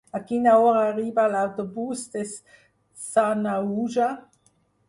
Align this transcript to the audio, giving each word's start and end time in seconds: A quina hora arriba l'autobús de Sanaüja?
A 0.17 0.19
quina 0.29 0.53
hora 0.61 0.79
arriba 0.85 1.25
l'autobús 1.33 2.07
de 2.15 2.25
Sanaüja? 3.05 4.13